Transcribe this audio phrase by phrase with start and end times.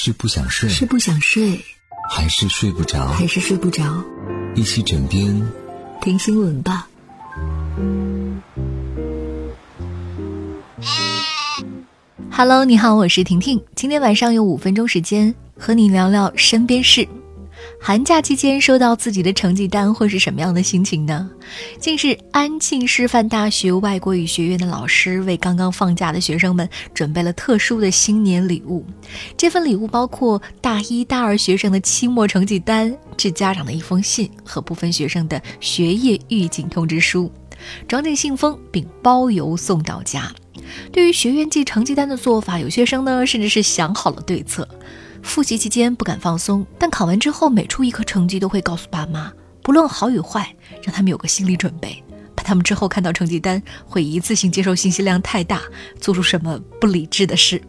[0.00, 1.60] 是不想睡，是不想睡，
[2.08, 3.08] 还是睡不着？
[3.08, 3.82] 还是睡不着？
[4.54, 5.44] 一起枕边
[6.00, 6.88] 听新闻吧。
[12.30, 13.60] Hello，你好，我是婷婷。
[13.74, 17.08] 今天晚上有五分钟时间和你聊聊身边事。
[17.80, 21.30] 寒假期间收到自己的成绩单会是什么样的心情呢？
[21.78, 28.84] 近日，安庆师范大学外国语学院的老师为刚刚放假的学生们准备了特殊的新年礼物。
[29.36, 37.32] 这份礼物包括大一大二学生的期末成绩单、致家长的一封信和部分学生的学业预警通知书，
[37.86, 40.30] 装进信封并包邮送到家。
[40.92, 44.68] 对于学院寄成绩单的做法，有学生呢甚至是想好了对策。
[45.22, 49.32] 复习期间不敢放松，但考完之后每出一科成绩都会告诉爸妈，
[49.62, 52.02] 不论好与坏，让他们有个心理准备，
[52.34, 55.62] 怕他们之后看到成绩单会一次性接受信息量太大，
[56.00, 57.60] 做出什么不理智的事。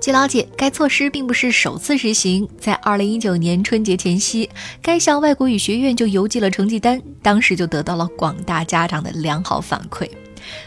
[0.00, 4.48] 据了解，该措施并不是首次实行，在二零一九年春节前夕，
[4.80, 10.08] 该校外国语学院就邮寄了成绩单，当时就得到了广大家长的良好反馈。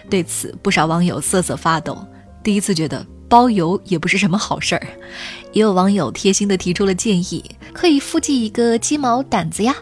[0.09, 2.07] 对此，不少网友瑟瑟发抖，
[2.43, 3.05] 第一次觉得。
[3.27, 4.87] 包邮也不是什么好事儿，
[5.51, 9.75] 也有网友贴心的提出了建议，可以附寄一个鸡毛掸子呀。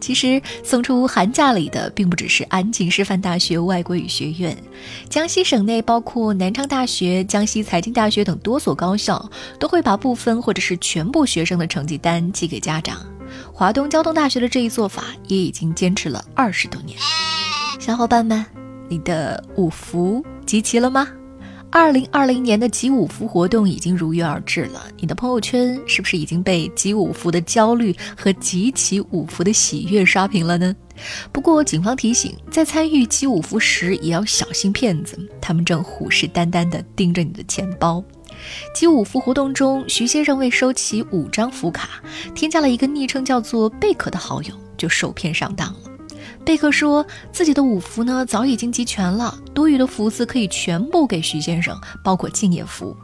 [0.00, 4.54] 其实送出寒假礼的并不只是安庆师范大学外国语学院，
[5.08, 12.98] 江西省内包括南昌大学、江西财经大学等多所高校都会把部分或者是全部学生的成绩单寄给家长。
[13.50, 16.98] 华东交通大学的这一做法也已经坚持了二十多年。
[17.80, 18.44] 小伙伴们，
[18.90, 21.08] 你的五福集齐了吗？
[21.76, 30.72] 二零二零年的集五福活动已经如约而至了，你的朋友圈是不是已经被集五福的焦虑和集齐五福的喜悦刷屏了呢？
[31.32, 38.00] 不过，警方提醒，在参与集五福时也要小心骗子，他们正虎视眈眈地盯着你的钱包。
[38.72, 42.00] 集五福活动中，徐先生为收齐五张福卡，
[42.36, 45.78] 添加了一个昵称叫做贝壳的好友，就受骗上当了。
[46.44, 52.94] 贝克说自己的五福呢早已经集全了，多余的福字可以全部给徐先生，包括敬业福。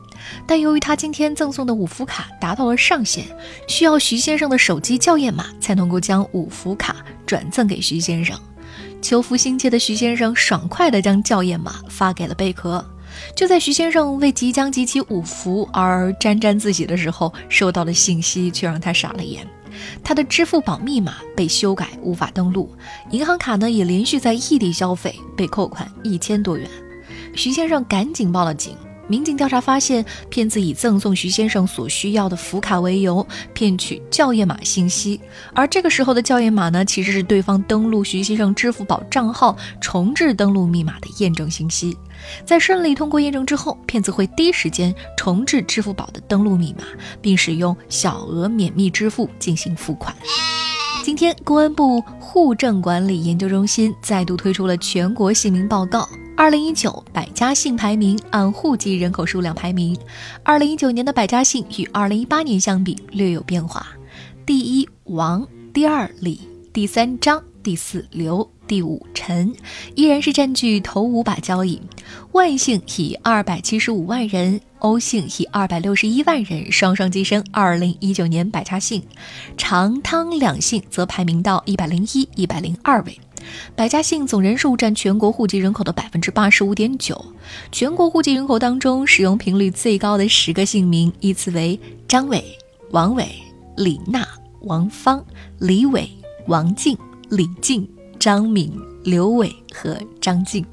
[0.47, 3.25] 但由于他今天赠送的五福卡达到了上限，
[3.67, 8.39] 需要徐先生的手机校验码才能够将五福卡转赠给徐先生。
[9.01, 12.85] 求福心切的徐先生爽快地将校验码发给了贝壳。
[13.35, 19.47] 就在徐先生为即将集齐五福而沾沾自喜的时候，收到的信息却让他傻了眼。
[20.03, 22.71] 他的支付宝密码被修改，无法登录。
[23.11, 26.69] 银行卡呢，也连续在异地消费，被扣款一千多元。
[27.35, 28.77] 徐先生赶紧报了警。
[29.11, 35.21] 民警调查发现，骗子以赠送徐先生所需要的福卡为由，骗取校验码信息。
[35.53, 41.99] 而这个时候的校验码呢，其实是对方登录徐先生支付宝账号重置登录密码的验证信息。
[42.45, 46.85] 在顺利通过验证之后，骗子会第一时间重置支付宝的登录密码，
[47.21, 50.15] 并使用小额免密支付进行付款。
[51.03, 56.09] 今天，公安部户政管理研究中心再度推出了全国姓名报告。
[56.41, 59.95] 二零一九百家姓排名按户籍人口数量排名，
[60.43, 63.87] 二零一九年的百家姓与二零一八年相比略有变化。
[64.47, 66.41] 第一王，第二李，
[66.73, 69.55] 第三张，第四刘，第五陈，
[69.95, 71.79] 依然是占据头五把交椅。
[72.33, 79.03] 万姓以二百七十五万人，欧姓以二百六十一万人双双跻身二零一九年百家姓。
[79.59, 83.21] 长汤两姓则排名到一百零一、一百零二位。
[83.75, 87.25] 百家姓总人数占全国户籍人口的百分之八十五点九，
[87.73, 92.45] 全国户籍人口当中使用频率最高的十个姓名依次为张伟、
[92.91, 93.27] 王伟、
[93.77, 94.27] 李娜、
[94.63, 95.25] 王芳、
[95.59, 96.09] 李伟、
[96.47, 96.97] 王静、
[97.31, 98.73] 李静、张敏、
[99.05, 100.65] 刘伟和张静。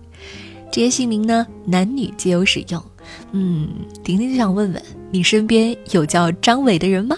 [0.71, 2.83] 这些姓名呢，男女皆有使用。
[3.31, 3.69] 嗯，
[4.03, 7.17] 婷婷就想问问你身边有叫张伟的人吗？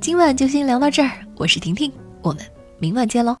[0.00, 1.92] 今晚就先聊到这儿，我是婷婷，
[2.22, 2.42] 我们
[2.78, 3.36] 明晚见喽。